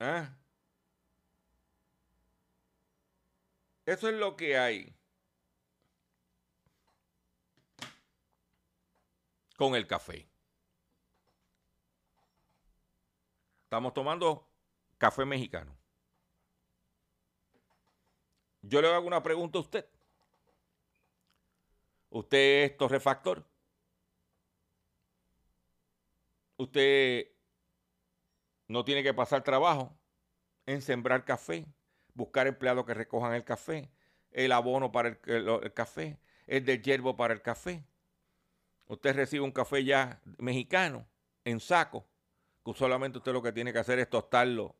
[0.00, 0.34] ¿Ah?
[3.86, 4.94] Eso es lo que hay
[9.56, 10.33] con el café.
[13.74, 14.48] Estamos tomando
[14.98, 15.76] café mexicano.
[18.62, 19.84] Yo le hago una pregunta a usted.
[22.08, 23.44] ¿Usted es torrefactor?
[26.56, 27.26] ¿Usted
[28.68, 29.92] no tiene que pasar trabajo
[30.66, 31.66] en sembrar café,
[32.14, 33.90] buscar empleados que recojan el café,
[34.30, 37.84] el abono para el, café, el de yerbo para el café?
[38.86, 41.08] Usted recibe un café ya mexicano
[41.44, 42.06] en saco,
[42.74, 44.76] solamente usted lo que tiene que hacer es tostarlo,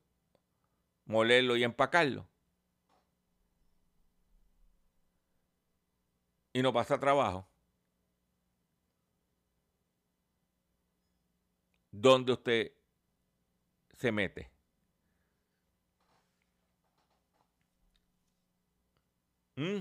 [1.05, 2.29] molerlo y empacarlo.
[6.55, 7.49] y no pasa trabajo,
[11.91, 12.73] ¿dónde usted
[13.93, 14.51] se mete?
[19.57, 19.81] ¿Mm?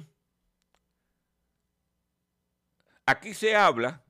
[3.06, 4.04] Aquí se habla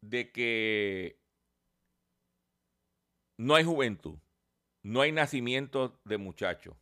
[0.00, 1.19] de que
[3.40, 4.18] no hay juventud,
[4.82, 6.76] no hay nacimiento de muchachos.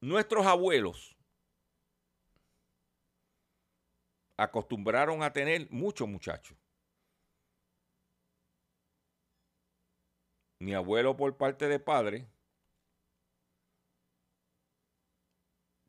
[0.00, 1.16] Nuestros abuelos
[4.36, 6.58] acostumbraron a tener muchos muchachos.
[10.58, 12.28] Mi abuelo por parte de padre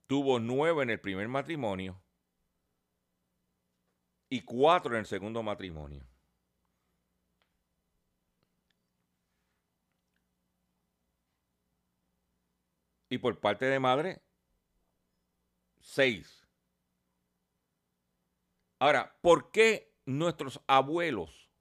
[0.05, 2.03] tuvo nueve en el primer matrimonio
[4.29, 6.10] y cuatro en el segundo matrimonio.
[13.11, 14.23] Y por parte de madre,
[15.81, 16.47] seis.
[18.79, 21.51] Ahora, ¿por qué nuestros abuelos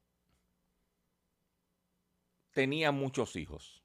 [2.53, 3.85] tenían muchos hijos?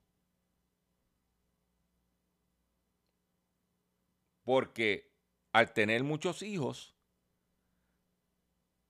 [4.44, 5.12] Porque
[5.52, 6.96] al tener muchos hijos,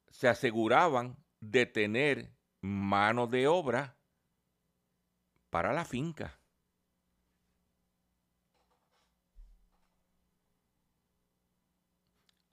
[0.09, 3.97] se aseguraban de tener mano de obra
[5.49, 6.41] para la finca.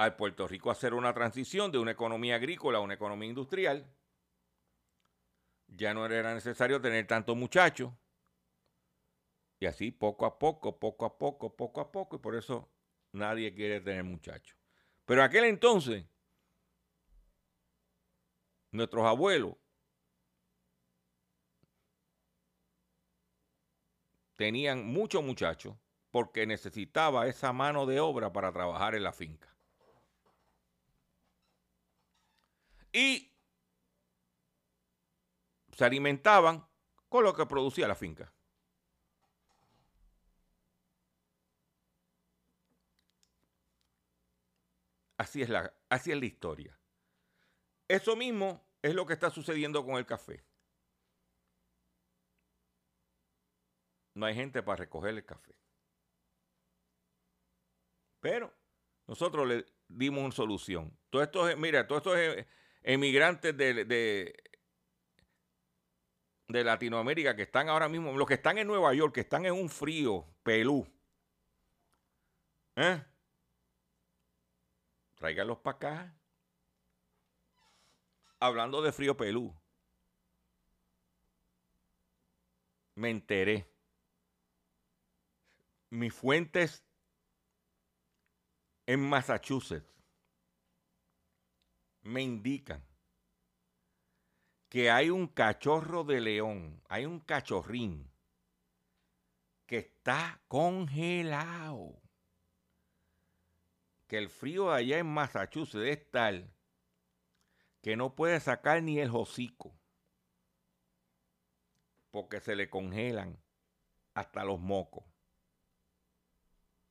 [0.02, 3.88] Al Puerto Rico hacer una transición de una economía agrícola a una economía industrial,
[5.68, 7.92] ya no era necesario tener tantos muchachos.
[9.60, 12.68] Y así poco a poco, poco a poco, poco a poco, y por eso
[13.12, 14.58] nadie quiere tener muchachos.
[15.04, 16.04] Pero aquel entonces,
[18.72, 19.54] nuestros abuelos
[24.34, 25.76] tenían muchos muchachos
[26.10, 29.51] porque necesitaba esa mano de obra para trabajar en la finca.
[32.92, 33.32] Y
[35.72, 36.66] se alimentaban
[37.08, 38.32] con lo que producía la finca.
[45.16, 46.78] Así es la, así es la historia.
[47.88, 50.44] Eso mismo es lo que está sucediendo con el café.
[54.14, 55.54] No hay gente para recoger el café.
[58.20, 58.52] Pero
[59.06, 60.96] nosotros le dimos una solución.
[61.10, 62.46] Todo esto es, mira, todos estos
[62.82, 64.42] emigrantes de, de,
[66.48, 69.52] de Latinoamérica que están ahora mismo, los que están en Nueva York, que están en
[69.52, 70.86] un frío pelú.
[72.76, 73.02] ¿Eh?
[75.16, 76.14] Tráiganlos para acá.
[78.40, 79.54] Hablando de frío pelú.
[82.94, 83.68] Me enteré.
[85.90, 86.82] Mis fuentes
[88.86, 89.91] en Massachusetts
[92.02, 92.84] me indican
[94.68, 98.10] que hay un cachorro de león, hay un cachorrín
[99.66, 102.00] que está congelado.
[104.06, 106.52] Que el frío allá en Massachusetts es tal
[107.80, 109.74] que no puede sacar ni el hocico
[112.12, 113.42] porque se le congelan
[114.14, 115.04] hasta los mocos.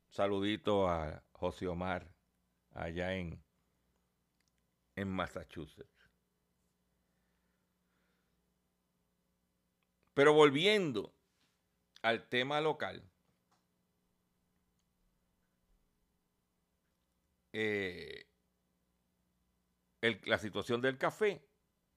[0.10, 2.14] Saludito a José Omar
[2.72, 3.42] allá en,
[5.02, 6.10] en Massachusetts.
[10.14, 11.14] Pero volviendo
[12.02, 13.04] al tema local,
[17.54, 18.28] eh,
[20.02, 21.46] la situación del café,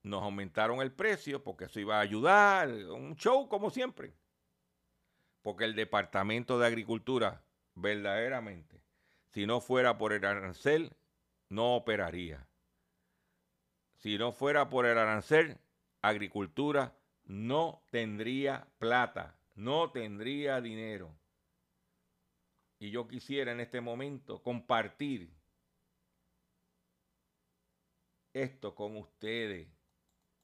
[0.02, 4.14] nos aumentaron el precio porque eso iba a ayudar, un show como siempre.
[5.42, 7.44] Porque el Departamento de Agricultura,
[7.74, 8.82] verdaderamente,
[9.28, 10.94] si no fuera por el arancel,
[11.48, 12.46] no operaría.
[14.04, 15.56] Si no fuera por el arancel,
[16.02, 16.94] agricultura
[17.24, 21.16] no tendría plata, no tendría dinero.
[22.78, 25.32] Y yo quisiera en este momento compartir
[28.34, 29.68] esto con ustedes.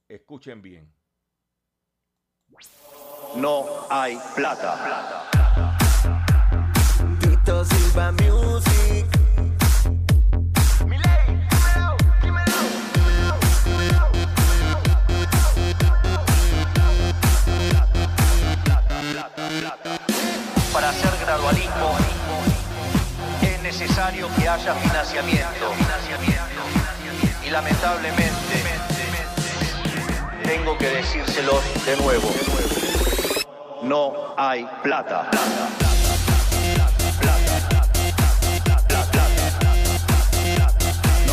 [0.08, 0.90] Escuchen bien.
[3.36, 5.28] No hay plata.
[7.20, 9.19] Tito Silva Music.
[23.80, 25.72] Necesario que haya financiamiento.
[27.42, 28.62] Y lamentablemente
[30.44, 32.28] tengo que decírselos de nuevo.
[33.82, 35.30] No hay plata.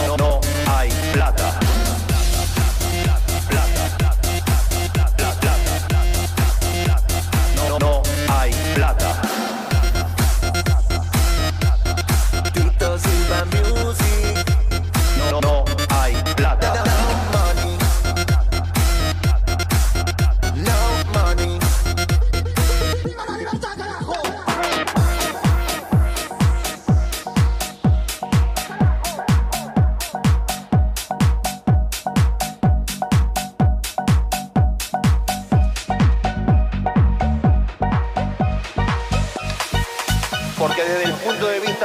[0.06, 1.67] No, no hay plata.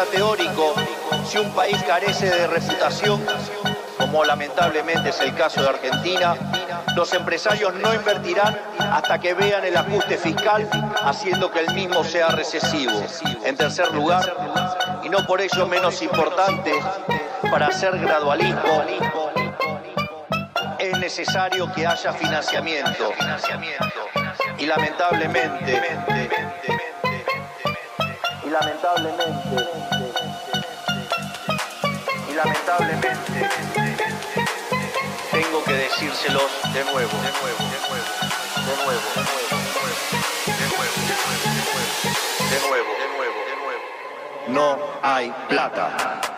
[0.04, 0.74] Teórico,
[1.26, 3.24] si un país carece de reputación,
[3.98, 6.36] como lamentablemente es el caso de Argentina,
[6.96, 10.68] los empresarios no invertirán hasta que vean el ajuste fiscal,
[11.02, 13.02] haciendo que el mismo sea recesivo.
[13.44, 14.34] En tercer lugar,
[15.02, 16.72] y no por ello menos importante,
[17.50, 18.84] para hacer gradualismo
[20.78, 23.12] es necesario que haya financiamiento.
[24.58, 25.80] Y lamentablemente,
[28.44, 29.81] y lamentablemente,
[32.78, 33.48] lamentablemente,
[35.30, 38.04] tengo que decírselos de nuevo, de nuevo, de nuevo,
[38.56, 39.60] de nuevo, de nuevo,
[40.46, 41.32] de nuevo, de nuevo,
[42.50, 43.84] de nuevo, de nuevo, de nuevo.
[44.48, 46.31] No hay plata.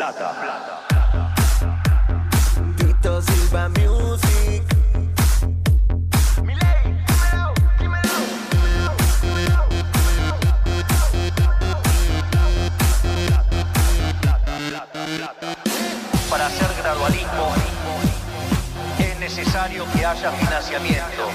[0.00, 0.34] Plata.
[2.78, 4.64] Tito Silva Music.
[16.30, 17.52] Para hacer gradualismo
[18.98, 21.30] es necesario que haya financiamiento.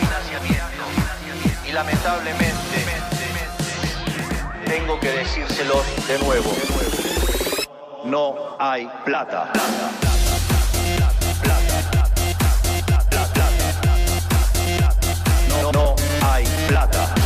[1.67, 2.85] Y lamentablemente
[4.65, 7.04] tengo que decírselos de nuevo.
[8.15, 9.51] No hay plata.
[15.73, 17.24] No, hay plata.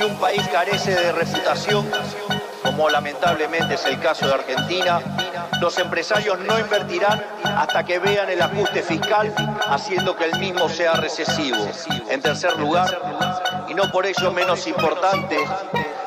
[0.00, 1.90] Si un país carece de reputación,
[2.64, 4.98] como lamentablemente es el caso de Argentina,
[5.60, 9.30] los empresarios no invertirán hasta que vean el ajuste fiscal,
[9.68, 11.58] haciendo que el mismo sea recesivo.
[12.08, 12.98] En tercer lugar,
[13.68, 15.36] y no por ello menos importante,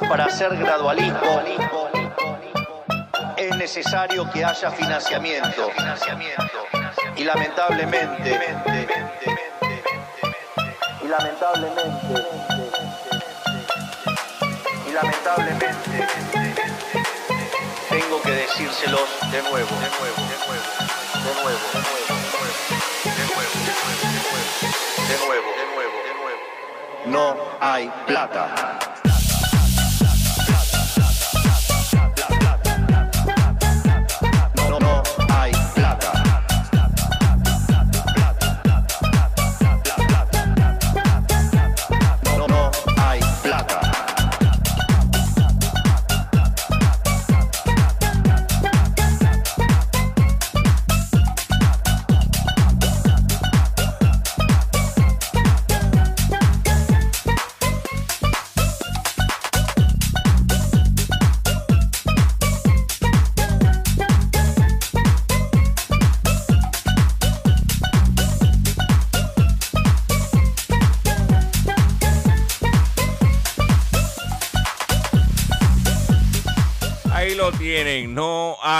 [0.09, 1.41] para hacer gradualismo,
[3.37, 5.69] es necesario que haya financiamiento.
[7.15, 8.39] Y lamentablemente,
[11.03, 12.42] y lamentablemente,
[14.93, 16.07] lamentablemente,
[17.89, 20.63] tengo que decírselos de nuevo, de nuevo, de nuevo,
[21.13, 22.13] de nuevo, de nuevo,
[23.03, 23.89] de nuevo, de nuevo,
[25.07, 26.41] de nuevo, de nuevo, de nuevo.
[27.05, 29.02] No hay plata.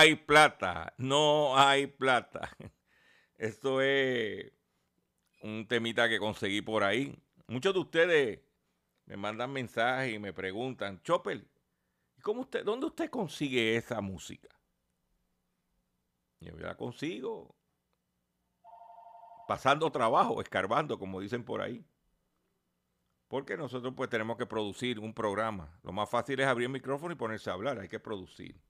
[0.03, 2.49] Hay plata, no hay plata.
[3.37, 4.51] Esto es
[5.41, 7.17] un temita que conseguí por ahí.
[7.47, 8.39] Muchos de ustedes
[9.05, 11.47] me mandan mensajes y me preguntan, Chopper,
[12.21, 14.49] ¿cómo usted, ¿dónde usted consigue esa música?
[16.41, 17.55] Yo la consigo
[19.47, 21.85] pasando trabajo, escarbando, como dicen por ahí.
[23.29, 25.79] Porque nosotros pues tenemos que producir un programa.
[25.81, 27.79] Lo más fácil es abrir el micrófono y ponerse a hablar.
[27.79, 28.61] Hay que producir.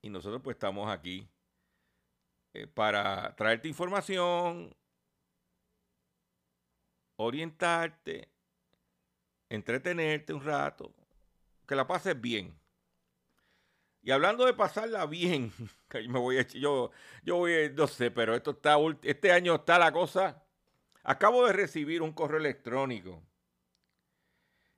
[0.00, 1.28] Y nosotros pues estamos aquí
[2.54, 4.74] eh, para traerte información,
[7.16, 8.28] orientarte,
[9.48, 10.94] entretenerte un rato,
[11.66, 12.58] que la pases bien.
[14.02, 15.52] Y hablando de pasarla bien,
[15.92, 16.90] yo me voy a yo,
[17.22, 20.42] yo voy, no sé, pero esto está, este año está la cosa.
[21.02, 23.22] Acabo de recibir un correo electrónico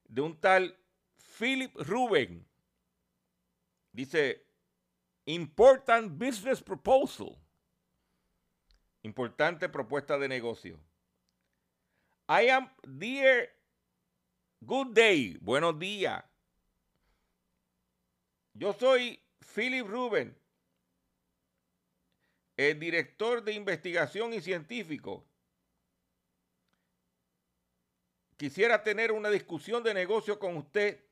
[0.05, 0.77] de un tal
[1.39, 2.47] Philip Ruben.
[3.93, 4.50] Dice,
[5.35, 7.37] important business proposal.
[9.03, 10.79] Importante propuesta de negocio.
[12.29, 13.49] I am dear,
[14.61, 16.23] good day, buenos días.
[18.53, 19.19] Yo soy
[19.55, 20.37] Philip Ruben,
[22.57, 25.25] el director de investigación y científico.
[28.37, 31.03] Quisiera tener una discusión de negocio con usted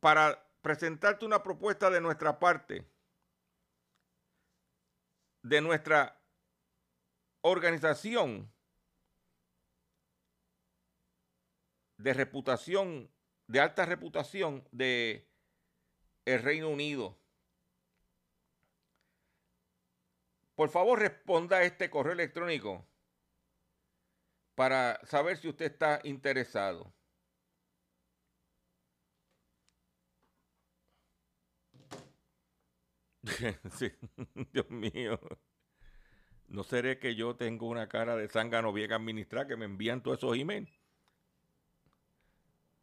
[0.00, 2.86] para presentarte una propuesta de nuestra parte,
[5.42, 6.20] de nuestra
[7.42, 8.52] organización
[12.00, 13.10] de reputación,
[13.46, 15.28] de alta reputación de
[16.24, 17.18] el Reino Unido.
[20.54, 22.86] Por favor, responda a este correo electrónico
[24.54, 26.92] para saber si usted está interesado.
[34.52, 35.18] Dios mío.
[36.48, 40.18] ¿No seré que yo tengo una cara de zángano bien administrada que me envían todos
[40.18, 40.68] esos emails?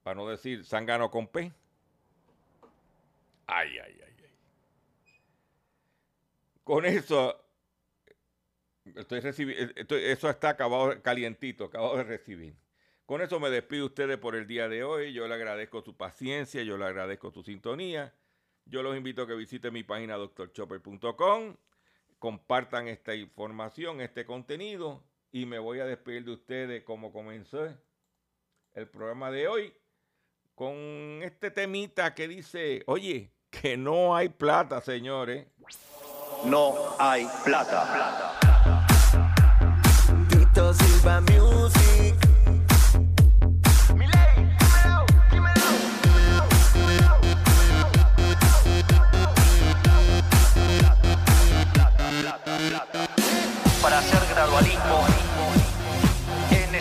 [0.02, 1.54] Para no decir zángano con P.
[3.48, 4.32] Ay, ay, ay, ay.
[6.64, 7.20] Con eso,
[8.96, 12.56] estoy recibi- estoy- eso está acabado, calientito, acabado de recibir.
[13.06, 15.14] Con eso me despido de ustedes por el día de hoy.
[15.14, 18.14] Yo le agradezco su paciencia, yo le agradezco su sintonía.
[18.70, 21.55] Yo los invito a que visiten mi página doctorchopper.com,
[22.20, 27.68] compartan esta información, este contenido y me voy a despedir de ustedes como comenzó
[28.74, 29.74] el programa de hoy
[30.53, 35.47] con este temita que dice, oye, que no hay plata, señores.
[36.45, 38.38] No hay plata.
[40.30, 41.87] Tito Silva Music.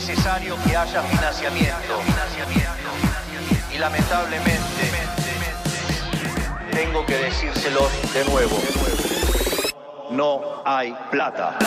[0.09, 2.01] Necesario que haya financiamiento.
[3.75, 4.93] Y lamentablemente
[6.71, 8.57] tengo que decírselos de nuevo.
[10.11, 11.59] No hay plata.